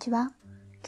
[0.00, 0.32] ちは。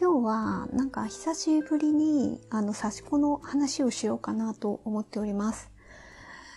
[0.00, 5.70] 今日はなんか久しぶりにあの刺し子の話をしようかなと思っております。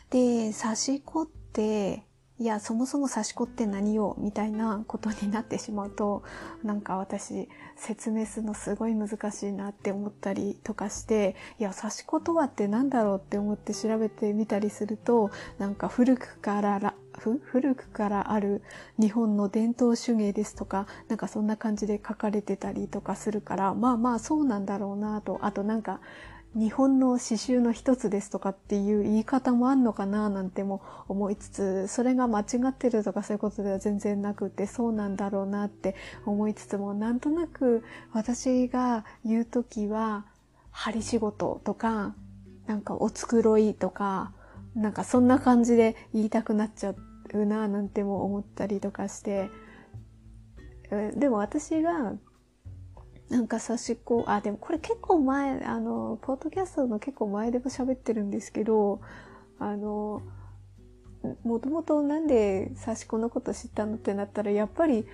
[0.09, 2.05] で、刺し子って、
[2.39, 6.23] いや、そもそも刺し子って何よみたいなことになってしまうと、
[6.63, 18.61] なんか私説明するのすごい難しいなって思ったりとかして、いや、刺し子とはって何だろうって思って調べてみたりすると、なんか古くから古くからある
[18.99, 26.01] 日本の伝統手芸ですとか、なんかそんな感じで書かれてたりとかするから、まあまあそうなんだろうなと、あとなんか、
[26.55, 40.25] 日本の刺繍の一つですとかっていう言い方もあんのかななんても思いつつ、それが間違ってるとかそういうことでは全然なくて、そうなんだろうなって思いつつも、なんとなく私が言うときは、
[40.71, 42.16] 針仕事とか、
[42.67, 44.31] なんかお繕いとか、
[44.75, 46.95] なんかそんな感じで言いたくなっちゃっ
[47.41, 49.50] うななんても思ったりとかして、
[51.16, 52.14] でも私が
[53.30, 59.02] なんか差し子、あ、でもこれ結構前、あの、ポッドキャストの結構前でも喋ってるんですけど、
[59.59, 60.22] あの、
[61.44, 65.06] もともとなんで差し子のこと知ったのってなったら、やっぱり、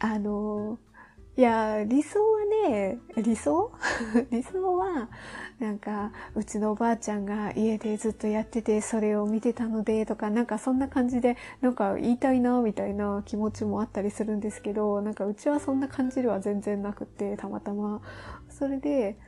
[0.00, 0.78] あの、
[1.36, 3.70] いや、理想はね、理想？
[4.32, 5.08] 理想は、
[5.58, 18.00] なんか、うちのおばあちゃんが家でずっとやってて、それを見てたので、とか、なんかそんな感じで、なんか言いたいな、みたいな気持ちもあったりするんですけど、なんかうちはそんな感じでは全然なくて、たまたま。
[18.48, 19.18] それで、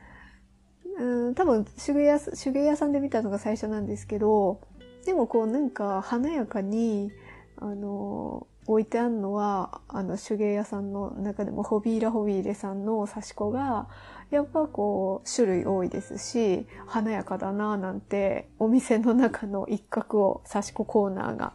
[0.97, 4.61] うん、多分手芸屋、手芸屋さんで見たのが最初なんですけど、
[5.05, 7.11] でもこうなんか華やかに、
[7.57, 13.87] あの、置いてあるのは、あの、手芸屋さんの中でもホビーラホビーレさんの刺し子が、
[14.29, 21.53] やっぱこう、種類多いですし、華やかだなぁなんて、お店の中の一角を刺し子コーナーが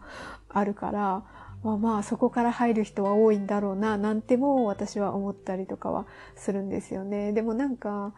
[0.49, 1.23] あるから、
[1.63, 7.33] まあまあそこから入る人は多いんだろうな、なんても私は思ったりとかはするんですよね。
[7.33, 8.13] でもなんか、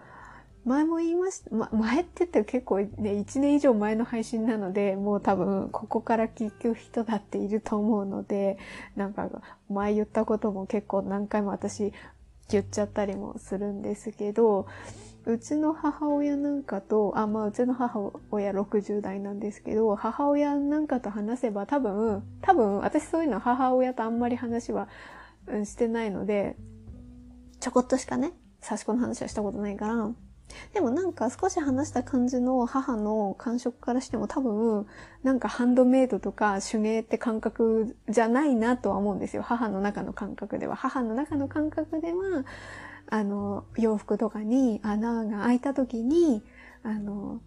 [0.69, 8.59] 前も言いました、ま、前って言ったら結構ね、1年以上前の配信なので、もう多分ここから聞く人だっていると思うので、
[8.95, 9.31] なんか
[9.71, 11.93] 前言ったことも結構何回も私
[12.51, 14.67] 言っちゃったりもするんですけど、
[15.25, 24.89] うちの母親なんかと、あ、まあうちの母親60代なんですけど、母親なんかと話せば多分、多分私そういうの母親とあんまり話は
[25.65, 26.57] してないので、
[27.61, 30.11] ちょこっとしかね、刺し子の話はしたことないから、
[30.73, 34.87] でもなんか少し話した感じの母の感触からしても多分、
[35.23, 39.43] なんかハンドメイドとか手芸って感覚じゃないなとは思うんですよ。
[39.43, 40.77] 母の中の感覚では。
[40.77, 42.45] 母の中の感覚では、
[43.11, 46.43] あの、洋服とかに穴が開いた時に、
[46.83, 47.41] あの、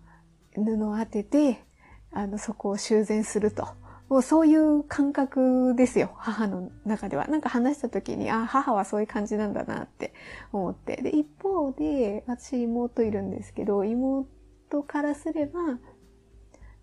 [0.55, 1.63] 布を当てて、
[2.11, 3.67] あの、そこを修繕すると。
[4.11, 7.27] もうそういう感覚ですよ、母の中では。
[7.27, 10.13] なんか話した時に、あ、母はそういう感じなんだなって
[10.51, 10.97] 思って。
[10.97, 15.61] で、一方で、私妹いるんですけど、妹からすれば、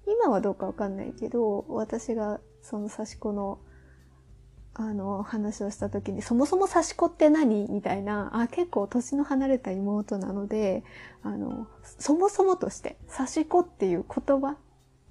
[0.06, 3.58] 今はどうかわかんないけど、私がその刺し子の
[4.72, 10.82] あの、話をした時に、そもそも刺し子って何みたいな、あ、結構年の離れた妹なので、
[11.22, 14.56] あの、そもそもとして、刺し子っていう言葉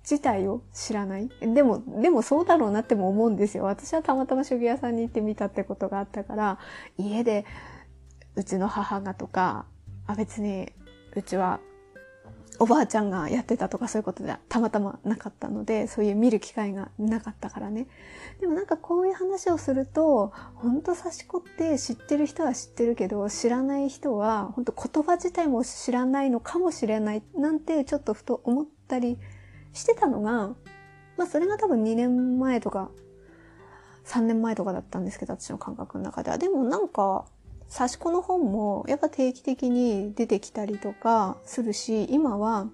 [0.09, 1.29] 自体を知らない。
[1.41, 3.65] でも、でもそうだろうなっても思うんですよ。
[3.65, 6.59] 私はたまたま手芸屋さんに行ってみたってことがあったから、
[6.97, 7.45] 家で、
[8.35, 9.65] うちの母がとか、
[10.05, 10.71] あ、別に、
[11.13, 11.59] うちは、
[12.59, 17.87] おばあちゃんがやってたとかそういうことではたまたまなかったので、そういう見る機会がなかったからね。
[18.39, 29.19] でもなんかこういう話をすると、ほんと刺し子って知ってる人は知ってるけど、知らない人は、本当言葉自体も知らないのかもしれないなんてちょっとふと思ったり
[29.77, 30.49] してたのが、
[31.17, 32.89] まあそれが多分2年前とか、
[34.05, 36.37] 3年前とかだったんですけど、私の感覚の中では。
[36.37, 37.25] でもなんか、
[37.75, 42.67] 刺し子の本もやっぱ定期的に出てきたりとかするし、今は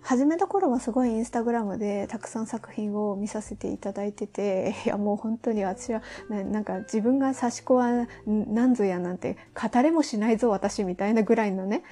[0.00, 11.82] 始めた頃はすごいインスタグラムでたくさん作品を見させていただいてて、 いやもう本当に私はななんか自分が刺し子は何ぞやなんて語れもしないぞ私みたいなぐらいのね、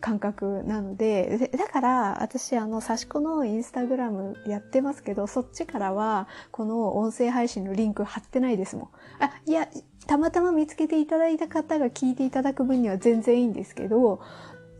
[0.00, 8.88] 感覚なので、だから私あの刺し子のインスタグラムやってますけど、そっちからはこの音声配信のリンク貼ってないですもん。
[9.20, 9.68] あ、いや、
[10.06, 14.20] たまたま見つけていただいた方が聞いていただく分には全然いいんですけど、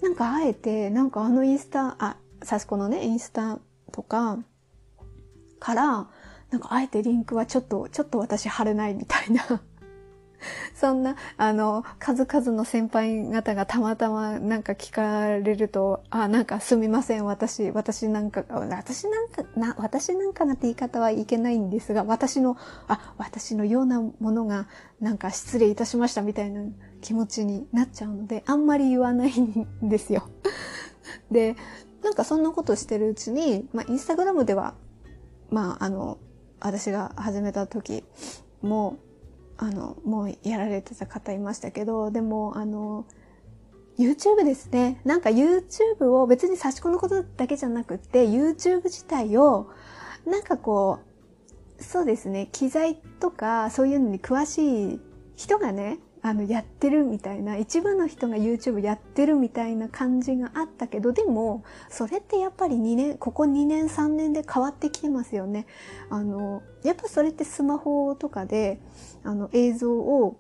[0.03, 3.59] なんかあえて、なんかあのインスタ、あ、サスコのね、インスタ
[3.93, 4.39] とか
[5.61, 6.09] から、
[6.51, 9.63] なんかあえてリンクはちょっと、ちょっと私貼れないみたいな
[10.83, 22.57] そんな、あの、数々の先輩方がたまたまなんか聞かれると、あ、なんかすみません、私、私なんか、私なんか、な、私なんかなって言い方はいけないんですが、私の、
[22.89, 24.67] あ、私のようなものが、
[25.01, 26.63] なんか失礼いたしましたみたいな
[27.01, 30.25] 気持ちになっちゃうので、あんまり言わないんですよ。
[31.31, 31.55] で、
[32.03, 34.75] なんかそんなことしてるうちに、まあ、インスタグラムでは、
[35.49, 36.19] まあ、あの、
[36.59, 38.03] 私が始めた時
[38.63, 38.97] も、
[39.57, 43.07] あの、もうやられてた方いましたけど、でも、あの、
[43.99, 45.01] YouTube ですね。
[45.05, 49.71] なんか YouTube を別に差し子のことだけじゃなくて、YouTube 自体を、
[50.27, 51.01] なんかこ
[51.79, 55.01] う、そうですね、機材とかそういうのに詳しい
[55.37, 65.67] 人がね、あの、やってるみたいな、一部の人が YouTube やってるみたいな感じがあったけど、でも、それってやっぱり2年、ここ2年3年で変わってきてますよね。
[66.11, 68.79] あの、やっぱそれってスマホとかで、
[69.25, 70.37] あの、映像を、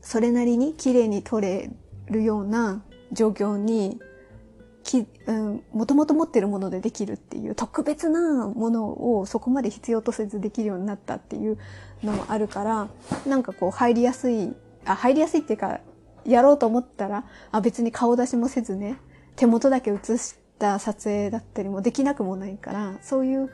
[0.00, 1.70] それなりに綺麗に撮れ
[2.06, 2.82] るような
[3.12, 4.00] 状況に、
[4.82, 11.58] き、うん、もともと持ってるものでできるっていう特別なものをそこまで必要とせずできるようになったっていう
[12.02, 12.88] のもあるから、
[13.26, 15.80] なんかこう入りやすい、あ、入りやすいっていうか、
[16.24, 18.96] やろうと思ったら、あ、別に顔出しもせずね、
[19.36, 23.50] 手元だけ写した撮影だったりもできなくもないから、そういう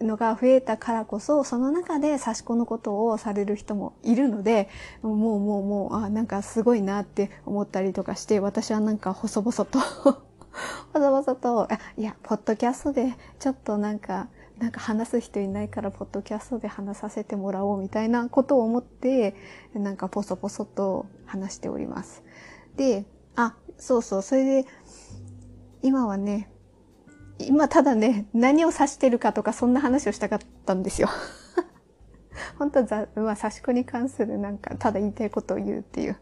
[0.00, 4.68] のが増えたからこそ、その中で差し子のことをされる人もいるので、
[5.02, 9.78] もうもうもう、あ、なんかすごいなって思ったりとかして、私はなんか細々と
[10.92, 19.34] 細々と、あ、いや、ポッドキャストでちょっとなんか、なんか話す人いないから、ポッドキャストで話させてもらおうみたいなことを思って、
[19.74, 22.22] なんかポソポソと話しております。
[22.76, 23.06] で、
[23.36, 24.66] あ、そうそう、それで、
[25.82, 26.50] 今はね、
[27.48, 31.08] 今ただね、何を指してるかとかそんな話をしたかったんですよ。
[32.58, 36.16] 本当は、まあ、差し子に関するなんか、ただ言いたいことを言うっていう。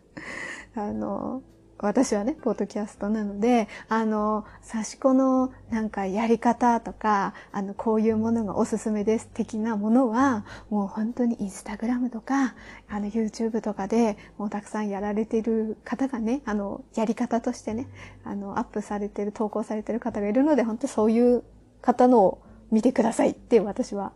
[0.75, 1.43] あの、
[1.81, 12.55] 私はね、ポッドキャストなので、あの、差し子のなんかやり方とか、あの、こういうものがおすすめです的なものは、もう本当にインスタグラムとか、
[12.89, 17.87] あの、YouTube とかでもうたくさんやられてる方がね、あの、やり方としてね、
[18.25, 21.45] あの、アップされてる、投稿されてる方がいるので、本当そういう
[21.81, 24.13] 方のを見てくださいって私は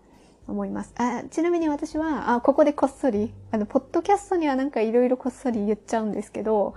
[0.49, 0.93] 思います。
[0.97, 6.75] あちなみに私は、あ、ここでこっそり、あの、ポッドキャストにはなんかいろいろこっそり言っちゃうんですけど、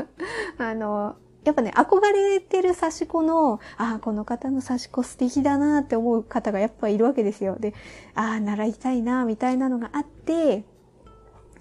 [0.58, 7.56] あの、やっぱね、憧れてる刺し子の、ああ、この方の刺し子素敵だなって思う方がやっぱいるわけですよ。
[7.60, 7.74] で、
[8.14, 10.64] ああ、習いたいな、みたいなのがあって、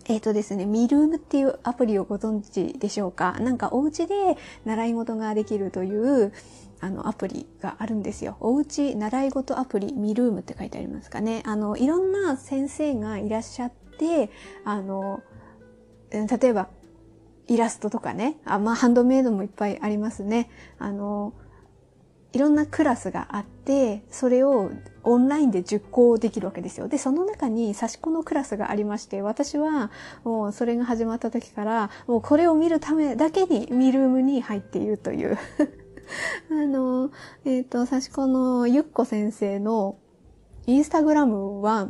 [0.05, 3.37] えっ、ー、とですね、ミルームっていうアプリをご存知でしょうか？
[3.39, 6.33] なんかお家で習い事ができるという、
[6.83, 8.35] あの、アプリがあるんですよ。
[8.41, 11.41] おうち習い事アプリ、ミルームって書いてありますかね。
[11.45, 14.29] あの、いろんな先生がいらっしゃって、
[14.65, 15.21] あの、
[16.11, 16.67] 例えば、
[17.47, 20.49] イラストとかね、あまあ、ハンドメイドもいっぱいありますね。
[20.77, 21.33] あの、
[22.33, 24.71] いろんなクラスがあって、それを
[25.03, 26.89] オンラインで受講できるわけですよ。
[26.89, 29.89] で、その中に差し子のクラスがありまして、私は
[30.25, 35.37] もうそれが始まった時から、もうこれを見るためだけにミルームに入っているという
[36.51, 37.11] あの、
[37.45, 39.97] えっ、ー、と、さしこのゆっこ先生の
[40.65, 41.87] インスタグラムは、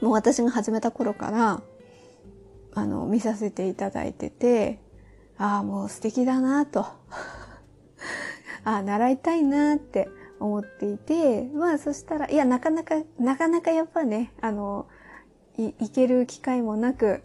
[0.00, 1.62] もう私が始めた頃から、
[2.74, 4.80] あの、見させていただいてて、
[5.38, 6.80] ああ、もう素敵だなと。
[8.64, 10.08] ああ、習いたいなって
[10.40, 14.86] 思っていて、まあそしたら、いや、なかなか、なかなかやっぱね、あの、
[15.56, 17.22] い、行ける機会もなく、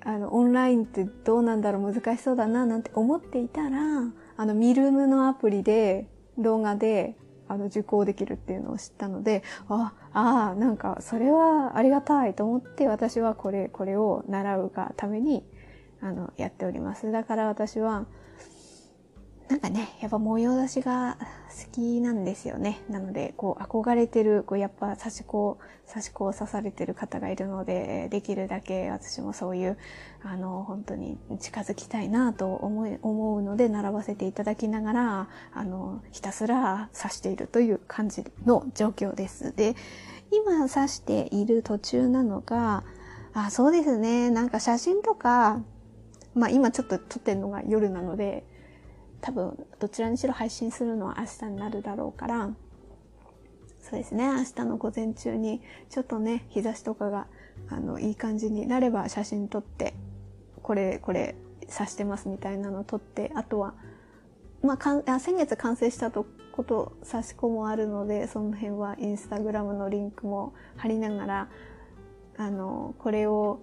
[0.00, 6.06] あの、オンラインってどうなんだろう難しそうだななんて思っていたら、あの、ミルムのアプリで、
[6.38, 15.44] 動画で、あの、受講できるっていうのを知ったので、あ、ああ、なんか、それはありがたいと思って、私はこれ、これを習うがために、
[16.00, 17.12] あの、やっております。
[17.12, 18.06] だから私は、
[19.54, 22.80] なんかね、やっぱ模様出しが好きなんですよね。
[22.90, 29.78] なので、こう、憧れてる、こう、やっぱ差し子、差し子を刺されてる方がいるので、できるだけ私もそういう、
[30.24, 39.54] あの、本当に近づきたいなと思い、思うので、習わせていただきながら、あの、ひたすら刺しているという感じの状況です。
[39.54, 39.76] で、
[40.32, 42.82] 今刺している途中なのが、
[43.32, 45.62] あ、そうですね、なんか写真とか、
[46.34, 48.44] まあ今ちょっと撮ってるのが夜なので、
[49.24, 52.50] 多分どちらにしろ配信するのは明日になるだろうから、
[53.80, 57.26] そうですね、明日の午前中にちょっとね、日差しとかが、
[57.70, 59.94] あの、いい感じになれば写真撮って、
[60.62, 61.36] これ、これ、
[61.74, 63.72] 刺してますみたいなの撮って、あとは、
[64.62, 71.48] まあ、かんあ先月完成したとこと刺し子もあるので、その辺はインスタグラムのリンクも貼りながら、
[72.36, 73.60] あの、これを、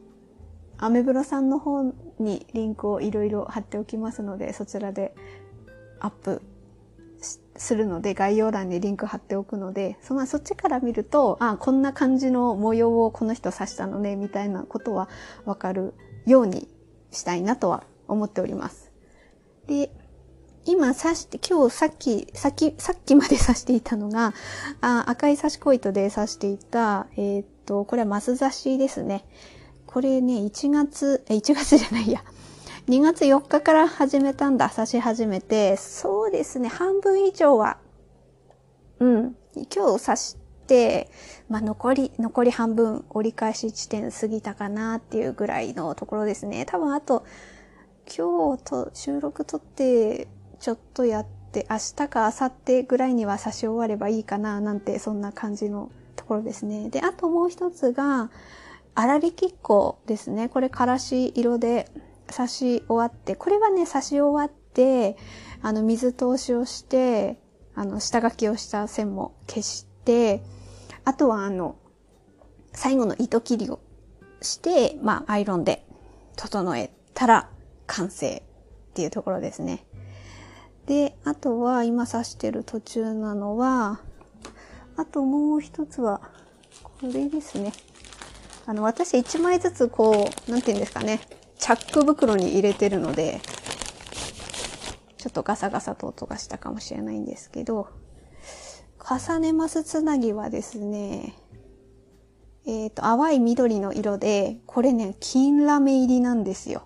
[0.80, 1.84] アメブロさんの方
[2.18, 5.14] にリンクをいろいろ貼っておきますので、そちらで
[6.02, 6.42] アップ
[7.56, 15.10] するので、概要欄にリンク貼っておくので、そのそっちから見ると、あ、こんな感じの模様をこの人刺したのね、みたいなことは
[15.46, 15.94] わかる
[16.26, 16.68] ように
[17.12, 18.92] したいなとは思っております。
[19.68, 19.92] で、
[20.66, 24.34] 今刺して、今日さっき、さっき、さっきまで刺していたのが、
[24.82, 29.26] あ赤い刺し子糸で刺していた、えー、っと、これはマス刺しですね。
[29.88, 32.24] これね、1月、え、1月じゃないや。
[32.92, 34.70] 2月4日から始めたんだ。
[34.70, 37.78] 刺し始めて、そうですね、半分以上は、
[39.00, 39.36] うん、
[39.74, 41.10] 今日刺して、
[41.48, 46.66] まあ、残り、残り半分折り返し地点過ぎたかなっていうぐらいのところですね。
[46.66, 47.24] 多分あと、
[48.14, 50.28] 今日と収録とって
[50.60, 56.90] ちょっとやって、明日か明後日ぐらいには差し終わればいいかな、なんて、そんな感じのところですね。
[56.90, 58.30] で、あともう一つが、
[58.98, 60.50] 粗びきっこですね。
[60.50, 61.88] これ、からし色で
[62.32, 65.18] 刺し終わって、これはね、刺し終わって、
[65.62, 67.40] あの、水通しをして、
[67.76, 70.44] あの、下書きをした線も消して、
[71.06, 71.76] あとはあの、
[72.74, 73.80] 最後の糸切りを
[74.42, 75.86] して、まあ、アイロンで
[76.36, 77.50] 整えたら
[77.88, 78.44] 完成
[78.92, 79.86] っていうところですね。
[80.86, 84.02] で、あとは今刺してる途中なのは、
[84.98, 86.22] あともう一つは、
[86.84, 87.72] これですね。
[88.66, 91.22] あの、私一枚ずつこう、なんて言うんですかね。
[91.58, 93.42] チャック袋に入れてるので、
[95.18, 97.88] ちょっとガサガサと音がしたかもしれないんですけど、
[99.00, 101.36] 重ねますつなぎはですね、
[102.66, 106.84] えっ、ー、と、淡い緑の色で、これね、金ラメ入りなんですよ。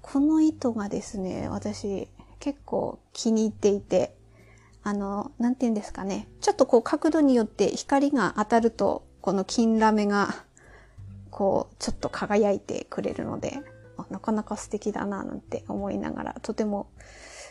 [0.00, 2.08] この糸がですね、私、
[2.40, 4.14] 結構気に入っていて、
[4.82, 6.28] あの、なんて言うんですかね。
[6.40, 10.44] ちょっとこう角度によって光が当たると、この金ラメが、
[11.38, 13.60] こう、ちょっと輝いてくれるので、
[14.10, 16.90] なかなか素敵だななんて思いながら、とても、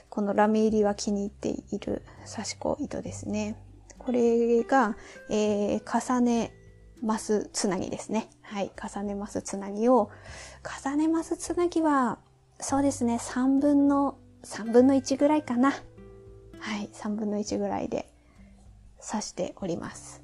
[0.10, 3.56] このラメ入りは気に入っている刺し子糸ですね。
[3.98, 4.98] これが、
[5.29, 5.82] えー、
[6.13, 6.51] 重ね
[7.01, 8.29] ますつなぎですね。
[8.41, 8.72] はい。
[8.75, 10.12] 重ねますつなぎを、
[10.84, 12.17] 重ねますつなぎは、
[12.60, 15.72] そうですね、3分の3分の1ぐらいかな。
[15.72, 18.12] はい、3分の1ぐらいで
[19.00, 20.22] 刺しております。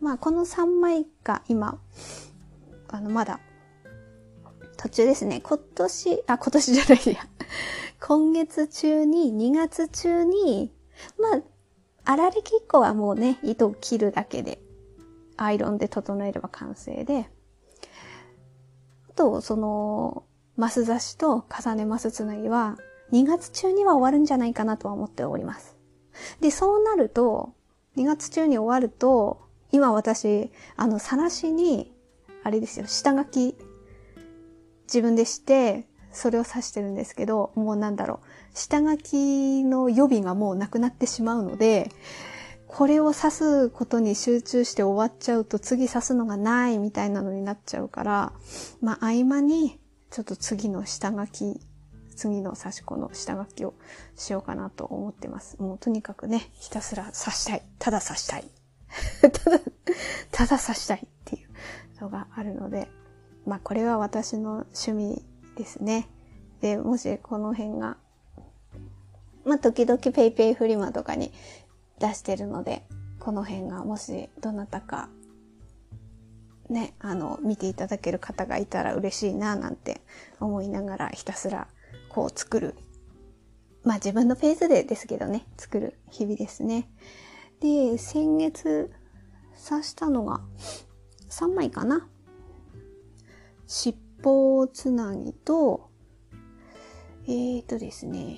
[0.00, 1.80] まあ、この3枚が今、
[2.92, 3.40] あの、まだ、
[4.76, 5.40] 途中ですね。
[5.40, 7.20] 今年、あ、今年じゃないや。
[8.00, 10.72] 今月中に、2月中に、
[11.18, 11.42] ま
[12.04, 14.60] あ、粗びき1個はもうね、糸を切るだけで、
[15.36, 17.30] アイロンで整えれば完成で、
[19.10, 20.24] あと、その、
[20.56, 22.76] マス刺しと重ねマスつなぎは、
[23.12, 25.76] 2月中には終わるんじゃないかなとは思っております。
[26.40, 27.54] で、そうなると、
[27.96, 29.42] 2月中に終わると、
[29.72, 31.92] 今私、あの、さらしに、
[32.42, 33.56] あれですよ、下書き、
[34.84, 41.90] 自分でして、それを指してるんですけど、もうなんだろう、下書きの予備がもうなくなってしまうので、
[42.66, 48.32] これを指すことに集中して終わっちゃうと次指すのがないみたいなのになっちゃうから、
[48.80, 49.80] まあ合間に
[50.10, 51.60] ちょっと次の下書き
[52.20, 53.72] 次の刺し子の下書きを
[54.14, 55.56] しようかなと思ってます。
[55.60, 57.62] もうとにかくね、ひたすら刺したい。
[57.78, 58.44] ただ刺したい。
[59.22, 59.60] ただ、
[60.30, 61.49] ただ刺したいっていう
[62.00, 62.88] のがあるので、
[63.46, 65.24] まあこれは私の趣味
[65.56, 66.08] ですね。
[66.60, 67.96] で、もしこの辺が、
[69.44, 71.32] まあ時々 PayPay フリマとかに
[71.98, 72.82] 出してるので、
[73.18, 75.08] この辺がもしどなたか
[76.70, 80.00] ね、あの、見ていただける方がいたら嬉しいななんて
[80.38, 81.66] 思いながらひたすら
[82.08, 82.74] こう作る。
[83.82, 86.88] まあ自分のペースでですけどね、作る日々ですね。
[87.60, 88.90] で、先月
[89.68, 90.40] 刺したのが
[91.40, 92.06] 3枚かな。
[93.66, 95.88] 尻尾つなぎと、
[97.24, 98.36] えーとですね、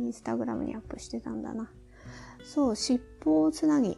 [0.00, 1.70] インスタグラムにアップしてたんだな。
[2.42, 3.96] そう、尻尾つなぎ。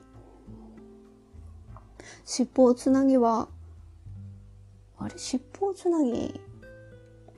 [2.27, 3.49] 尻尾つなぎは、
[4.99, 5.15] あれ？
[5.17, 6.39] 尻尾つなぎ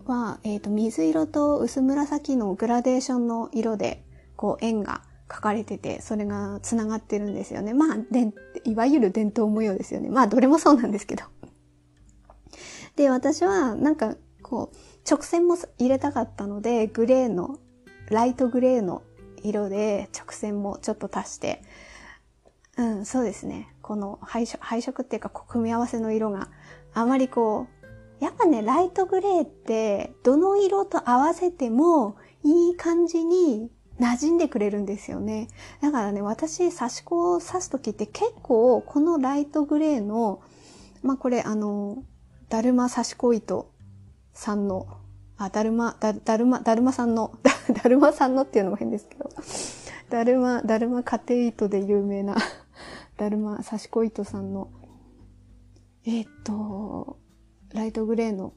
[0.05, 4.03] は、えっ、ー、と、水色と薄紫のグラデーションの色で、
[4.35, 7.75] こう、円が描かれてて、それが繋がってるんですよね。
[7.75, 8.33] まあ、で
[8.65, 10.09] いわゆる伝統模様ですよね。
[10.09, 11.25] まあ、どれもそうなんですけど。
[12.97, 14.77] で、私は、なんか、こう、
[15.09, 17.59] 直線も入れたかったので、グレーの、
[18.11, 19.03] ライトグレーの
[19.43, 21.63] 色で直線もちょっと足して、
[22.79, 23.75] うん、そうですね。
[23.83, 26.49] この配色、配色っていうか、こう組み合わせの色が
[26.95, 27.67] あまりこ
[28.21, 33.71] う、やっぱね、ライトグレーって、どの色と合わせても、いい感じに
[34.01, 35.49] 馴染んでくれるんですよね。
[35.81, 40.41] だからね、私、差し子を刺すときって結構、このライトグレーの、
[41.03, 42.05] まあ、これ、あの、
[42.49, 43.71] だるま刺し子糸
[44.33, 44.87] さんの、
[45.37, 49.31] あ、だるま、だ、だるま、だるまさんの、だ だるまさんのっていうのも変ですけど、
[50.11, 52.37] だるま、だるま家庭糸で有名な
[53.17, 54.71] だるま刺し子糸さんの、
[56.05, 57.19] えー、っと、
[57.71, 58.55] ライトグレーの、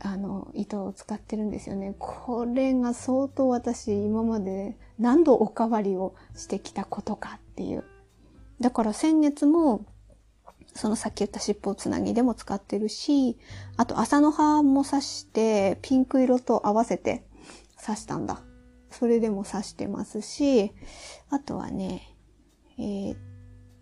[0.00, 1.94] あの、糸を使ってるんですよね。
[1.98, 7.84] これが相当私今まで何度おかわりをしてきたことかっていう。
[8.60, 9.84] だから先月も、
[10.74, 13.38] そのさっき言った尻尾つなぎでも使ってるし、
[13.76, 17.24] あと朝の葉も刺して、ピンク色と合わせて
[17.84, 18.40] 刺したんだ。
[18.90, 20.72] それでも刺してますし、
[21.30, 22.14] あとはね、
[22.78, 23.16] えー、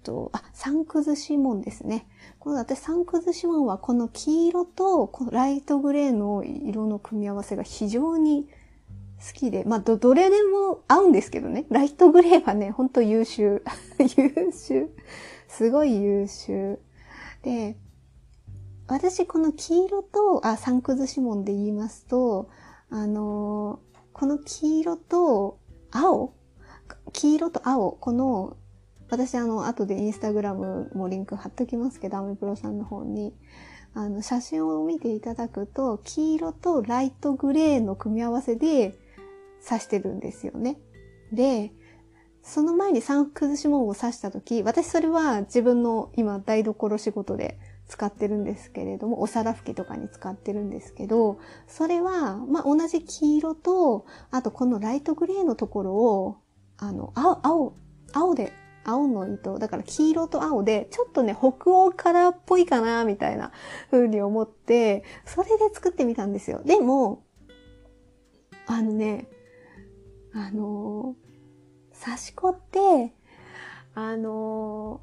[0.06, 2.06] と、あ、サンクズシモンですね。
[2.38, 8.46] この私サンクズシモンはこの黄色とこのライトグレーの色の組み合わせが非常に
[9.18, 11.66] 好きで、まあ、ど、どれでも合うんですけどね。
[11.70, 13.64] ライトグレーはね、ほんと優秀。
[13.98, 14.90] 優秀。
[15.48, 16.78] すごい優秀。
[17.42, 17.76] で、
[18.86, 22.48] 私この黄色と、あ、サンクズシモンで言いますと、
[22.90, 25.58] あのー、この黄色と
[25.90, 26.32] 青
[27.12, 28.56] 黄色と青、この、
[29.08, 33.34] 私あの、後でインスタグラムもリンク貼っときますけど、アメプロさんの方に、
[33.94, 38.98] あの、写真を見ていただくと、黄色とライトグレーの組み合わせで、
[39.66, 40.78] 刺してるんですよね。
[41.32, 41.72] で、
[42.42, 47.58] その前にサンクズシモンを刺した時、私それは自分の今台所仕事で
[47.88, 56.36] 使ってるんですけれども、お皿拭きとかに使ってるんですけど、それは、まあ、同じ黄色と、あとこのライトグレーのところを、
[56.78, 57.74] あの、青、青、
[58.12, 58.52] 青で、
[58.86, 63.52] 青の糸、だから黄色と青で、ちょっとね、北欧カラーっぽいかな、みたいな
[63.90, 66.62] 風に思って、それで作ってみたんですよ。
[66.64, 67.24] でも、
[68.66, 69.28] あのね、
[70.32, 73.12] あのー、刺し子って、
[73.94, 75.00] あの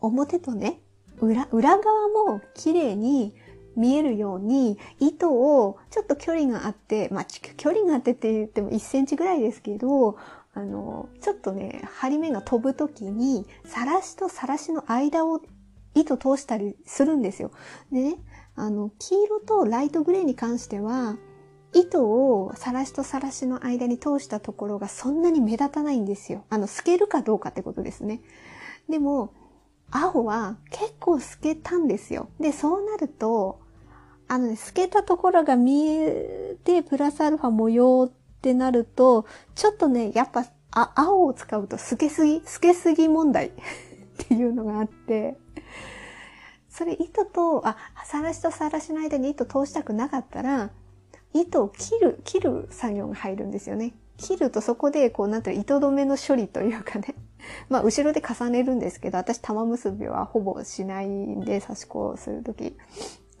[0.00, 0.80] ー、表とね、
[1.20, 3.34] 裏、裏側も綺麗に
[3.76, 10.16] 見えるように、糸をちょっと距離があって、まあ、距離があってって言っても1センチぐらいですけど、
[10.58, 15.40] あの、ちょっとね、針目が飛ぶときに、さらしとさらしの間を
[15.94, 17.52] 糸通したりするんですよ。
[17.92, 18.16] でね、
[18.56, 21.16] あの、黄色とライトグレーに関しては、
[21.74, 26.44] 糸をさらしとさらしの間に通したところがそんなに目立たないんですよ。
[26.50, 28.20] あの、透けるかどうかってことですね。
[28.88, 29.32] でも、
[29.92, 32.30] 青は結構透けたんですよ。
[32.40, 33.60] で、そうなると、
[34.26, 43.52] あのね、透けたところが見えて、プラスアルファ模様ってなると、ちょっとね、やっぱ、あ、青を使うと透けすぎ、透けすぎ問題 っ
[44.28, 45.36] ていうのがあって、
[46.70, 50.70] それ糸と、あ、さらしとさらしの間に糸通したくなかったら、
[51.34, 53.94] 糸を切る、切る作業が入るんですよね。
[54.16, 57.14] 切るとそこで、こう、なんていう糸止めの処理というかね。
[57.68, 62.76] まあ、後ろで重ねるんですけど、私玉結びはほぼしないんで、刺し子をするとき。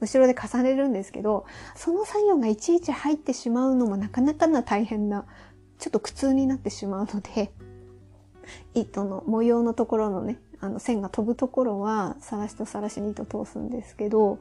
[0.00, 5.24] 後ろで重ねるんですけど、その作業がいちいち入ってしまうのもなかなかな大変な、
[5.78, 7.52] ちょっと苦痛になってしまうので、
[8.74, 14.38] 糸の模様のところのね、あの線が飛ぶところは、さらしとさらしに糸通すんですけど、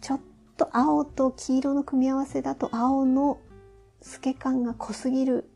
[0.00, 0.20] ちょっ
[0.56, 3.38] と青と黄色の組み合わせだと青の
[4.00, 5.48] 透け感が濃すぎる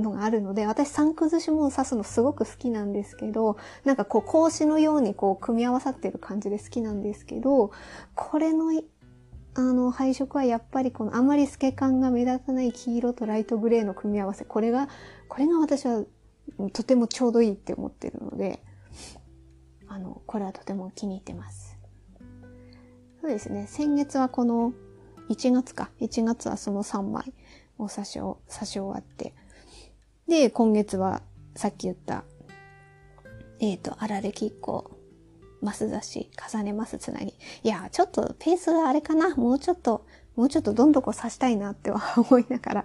[0.00, 7.70] のがあるので、私三崩しも刺すのすごく好きなんですけど、なんかこう格子のようにこう組み合わさってる感じで好きなんですけど、
[8.14, 8.70] これの
[9.54, 14.88] あの配色はやっぱりこのあまり透け感が目立たない黄色とライトグレーの組み合わせ、これが、
[15.28, 16.04] これが私は
[16.72, 18.62] とてもちょうどいいって思ってるので、
[19.88, 21.76] あの、これはとても気に入ってます。
[23.20, 23.66] そうですね。
[23.66, 24.72] 先月はこの
[25.28, 25.90] 1月か。
[26.00, 27.32] 1月はその3枚
[27.78, 29.34] を差しを、差し終わって。
[30.30, 31.22] で、今月は
[31.56, 32.22] さっき言った、
[33.58, 34.96] えっ、ー、と、あられきっこ、
[35.60, 37.34] マス刺し、重ねますつなぎ。
[37.64, 39.34] いや、ちょっとペースがあれかな。
[39.34, 42.84] もうちょっと、もうちょっとどんどこ刺したいなっては思いながら、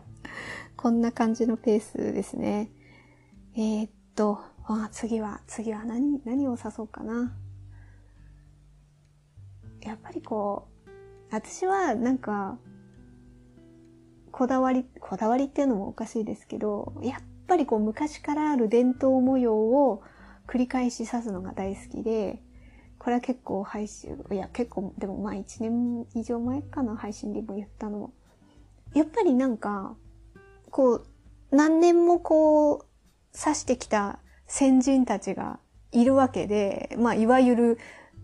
[0.76, 2.72] こんな感じのペースですね。
[3.54, 7.32] えー、っと、あ次は、次は何、何を刺そうかな。
[9.82, 10.90] やっぱりこう、
[11.30, 12.58] 私はなんか、
[14.32, 20.04] こだわり、こだわりっていうのもおかしいですけど、やっぱりこう昔からある伝統模様を
[20.48, 22.42] 繰り返し刺すのが大好きで、
[22.98, 28.12] これは結構配信、いや結構、でもまあ1年以上前かな、配信でも言ったの。
[28.94, 29.96] やっぱりなんか、
[30.72, 31.06] こう、
[31.52, 32.86] 何年もこう、
[33.38, 35.60] 刺してきた先人たちが
[35.92, 37.78] いるわけで、まあいわゆる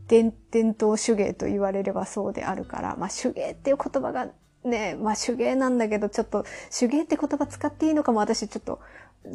[0.07, 4.29] 伝伝統手芸と言われればそうであるから、まあ手芸っていう言葉が
[4.63, 6.45] ね、まあ手芸なんだけど、ちょっと
[6.77, 8.79] 手芸って言葉使っていいのかも私ちょっと、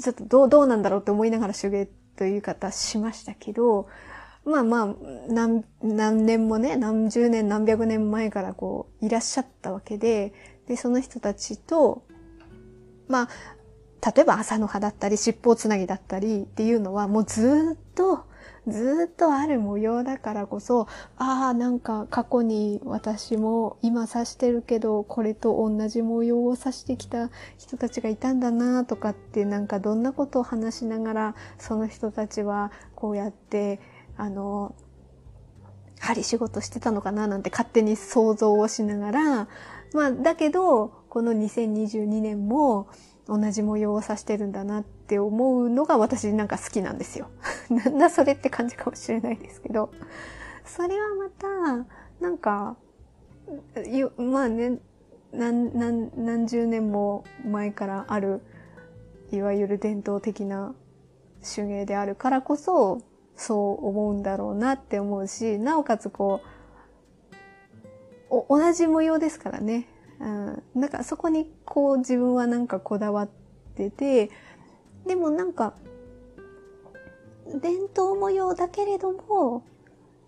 [0.00, 3.88] ちょっとどう、どうなんだろうって思いながら手芸という方しましたけど、
[4.44, 4.94] まあまあ、
[5.28, 10.32] 何、何年もね、何十年何百年前からこう、いらっしゃったわけで、
[10.68, 12.04] で、その人たちと、
[13.08, 13.28] まあ、
[14.14, 18.24] 例えば朝の葉だったり、尻尾つなぎだったりっていうのはもうずっと、
[18.68, 33.80] ずっとある模様だからこそ、ああ、なんか過去に私も今刺してるけど、これと同じ模様を刺してきた人たちがいたんだなとかって、なんかどんなことを話しながら、その人たちはこうやって、
[34.16, 34.74] あの、
[36.00, 39.48] 針仕事してたのかななんて勝手に想像をしながら、
[39.94, 42.88] まあ、だけど、この2022年も
[43.28, 47.30] 同じ模様を指してるんだなって思うのが私なんか好きなんですよ。
[47.70, 49.90] なんだそれって感じかもしれないですけど。
[50.64, 51.86] それはまた、
[52.20, 52.76] なんか、
[54.16, 54.78] まあね、
[55.32, 58.40] 何、何、何十年も前からある、
[59.30, 60.74] いわゆる伝統的な
[61.42, 63.02] 手芸であるからこそ、
[63.36, 66.40] そう思うんだろうなって思うし、なおかつこ
[68.30, 69.88] う、同じ模様ですからね。
[70.20, 70.62] うん。
[70.74, 73.28] なんかそこにこう自分はなんかこだわっ
[73.76, 74.30] てて、
[75.06, 75.74] でもなんか、
[77.60, 79.62] 伝統模様だけれども、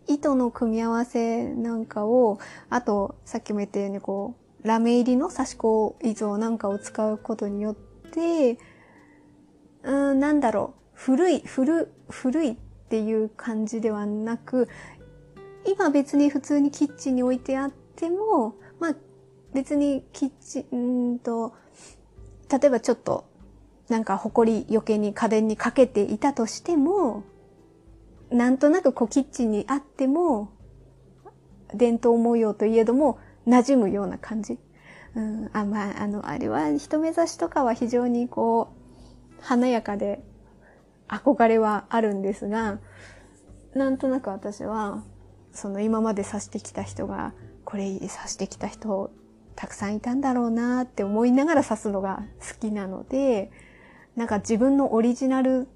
[0.07, 2.39] 糸の組み合わせなんかを、
[2.71, 8.59] あと、さっきも言ったようにこう、ラメ入りの刺し子糸なんかを使うことによって、
[9.83, 12.57] うん、なんだろう、古い、古、古いっ
[12.89, 14.69] ていう感じではなく、
[15.67, 18.95] 今別に普通にキッチンに置いてあっても、まあ
[19.53, 21.55] 別にキッチン、んと、
[22.51, 23.28] 例えばちょっと、
[23.89, 27.25] なんか埃余計に家電にかけていたとしても、
[28.31, 30.51] なんとなくこうキッチンにあっても、
[31.75, 34.59] 伝統模様といえども、馴染むような感じ。
[35.15, 38.69] うん、あ、まあ、あの、あれは、人目指しとかは非常にこ
[39.41, 40.23] う、華やかで、
[41.09, 42.79] 憧れはあるんですが、
[43.75, 45.03] なんとなく私は、
[45.53, 47.33] その今まで指してきた人が、
[47.65, 49.11] これ指してきた人
[49.59, 53.51] たくさんいたんだろうなって思いながら刺すのが好きなので、
[54.19, 55.69] なんか自分のオリジナル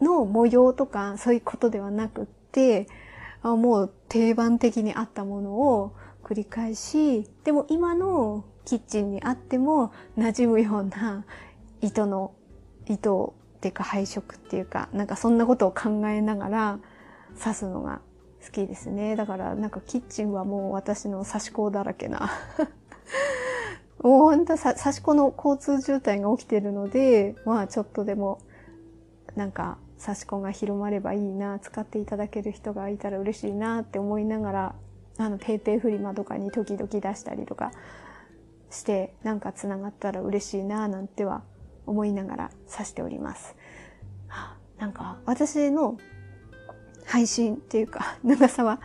[0.00, 2.88] の模様とかそういうことではなくって、
[3.42, 5.92] あもう定番的にあったものを
[6.24, 11.26] 繰り返し、でも今のキッチンにあっても馴染むような
[11.82, 12.32] 糸の、
[12.86, 16.78] 糸っていうか配色っていうか、なんかそんなことを考えながら
[17.38, 18.00] 刺すのが
[18.42, 19.14] 好きですね。
[19.14, 22.30] だからなんかキッチンはもう私の刺し子だらけな
[24.02, 28.40] もう本当さ、刺し子の交通渋滞が起きてるので、まあちょっとでも、
[29.36, 34.74] なんか、刺し子が広まればいいな、使っていただける人がいたら嬉しいなって思いながら、
[35.18, 37.72] あの、ペイペイフリマとかに時々出したりとか
[38.70, 41.42] して、なんか繋がったら嬉しいな、なんては
[41.86, 43.54] 思いながら刺しております。
[44.78, 45.98] なんか、私の
[47.04, 48.80] 配信っていうか、長さは、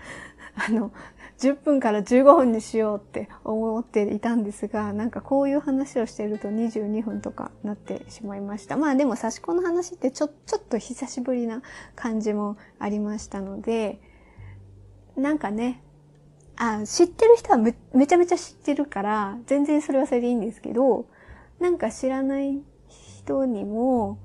[0.68, 0.92] あの、
[1.40, 8.78] 10分から15分にしようって思っていたんですが、なんかこういう話をしていると22分とかなってしまいました。
[8.78, 11.62] まあでも差し子の話ってちょ、ちょっと久しぶりな
[11.96, 14.00] 感じもありましたので、
[15.18, 15.82] なんかね、
[16.58, 21.06] あ、知ってる人はめめちゃめちゃ知ってるから、全然それはそれでいいんですけど、
[21.60, 24.20] なんか知らない人にも、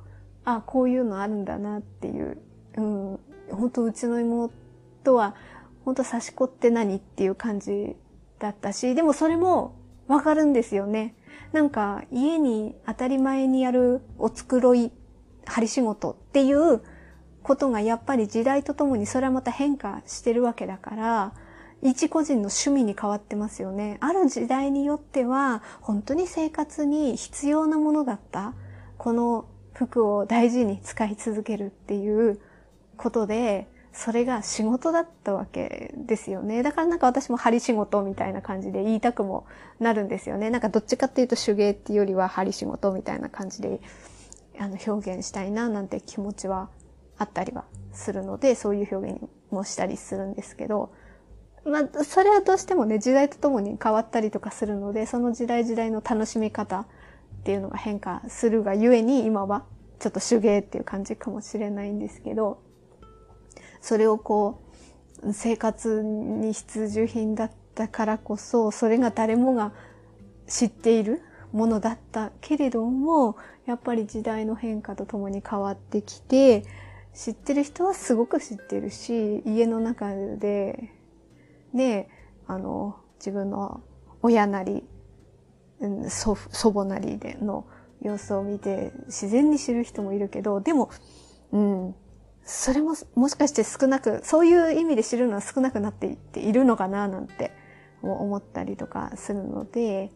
[0.44, 2.38] あ、こういうのあるんだなっていう、
[2.77, 3.20] うん、
[3.51, 5.35] 本当うちの妹は、
[5.84, 7.96] 本当刺し子って何っていう感じ
[8.38, 9.76] だったし、でもそれも
[10.08, 11.14] わかるんですよね。
[11.52, 14.92] なんか家に当たり前にやるお繕い、
[15.46, 16.82] 針仕事っていう
[17.42, 21.32] ことがやっぱり時代とともにそれはまた変化してるわけだから、
[21.82, 23.96] 一個人の趣味に変わってますよね。
[24.00, 28.52] ある時代によっては本当に生活に必要なものだった。
[28.98, 32.38] この服を大事に使い続けるっていう
[32.98, 36.62] ことで、それが仕事だったわけですよね。
[36.62, 39.46] だからなんか私も針仕事みたいな感じで言いたくも
[39.79, 40.50] なるんですよね。
[40.50, 43.81] なんかどっちかっていうと手芸っていうよりは針仕事みたいな感じで
[44.59, 46.70] あの表現したいななんて気持ちは
[47.18, 50.92] あったりはするので、そういう表現もしたりするんですけど、
[51.64, 56.87] まあ、それはどうしてもね、時代とともに変わったりとかするので、その時代時代の楽しみ方っ
[57.44, 59.64] ていうのが変化するがゆえに、今は
[59.98, 62.62] ちょっと手芸っていう感じかもしれないんですけど、
[63.80, 64.60] それをこ
[65.22, 69.72] う、生活に必需品だったからこそ、それが誰もが
[70.46, 76.64] 知っているものだったけれども、やっぱり時代の変化とともに変わってきて、
[77.14, 80.90] 知ってる人はすごく知ってるし、家の中で、
[81.72, 82.08] ね、
[82.46, 83.80] あの、自分の
[84.22, 84.84] 親なり、
[85.80, 87.64] うん祖祖母なりでの
[88.02, 90.90] 様子を見て自然に知る人もいるけど、でも、
[91.52, 91.94] うん、
[92.50, 97.52] それももしかして少なく、そういう意味で知るのは少なくなっていっているのかななんて
[98.02, 100.10] 思ったりとかするので、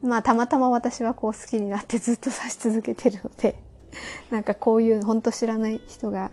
[0.00, 3.60] まあたまたま私はこう好きになってずっと指し続けてるので、
[4.30, 6.30] なんかこういう本当知らない人が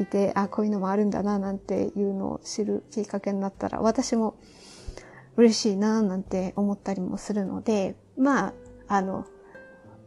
[0.00, 4.34] いて、あ、こういうのもあるんだななんていうのを知るきっかけになったら、私も
[5.36, 8.54] 嬉しいななんて思ったりもするので、まあ、
[8.88, 9.24] あの、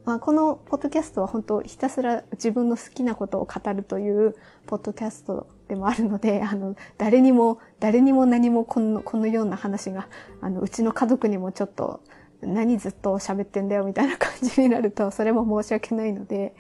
[0.10, 10.08] まあ、このポッドキャストは本当ひたすら自分の好きなことを語るというポッドキャストでもあるので、 あの、誰にも、誰にも何もこの、このような話が、
[10.42, 12.02] あの、うちの家族にもちょっと、
[12.42, 16.56] 何ずっと喋ってんだよみたいな感じになると、 それも申し訳ないので、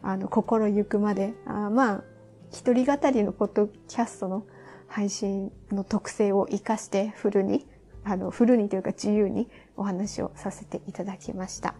[0.00, 2.04] あの、心ゆくまで、あまあ、
[2.52, 4.44] 一人語りのポッドキャストの
[4.86, 7.66] 配信の特性を活かしてフルに、
[8.02, 11.74] あの、フルにというか自由にお話をさせていただきました。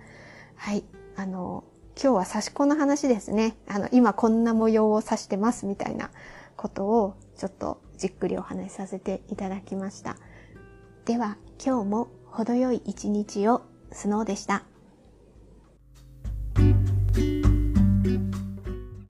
[0.57, 0.85] はい。
[1.17, 1.65] あの、
[2.01, 3.57] 今日は刺し子の話ですね。
[3.69, 6.11] あの、今こんな模様を刺してますみたいな
[6.57, 10.17] ことをちょっとじっくりお話しさせていただきました。
[11.05, 14.65] では、今日も程よい一日をスノーでした。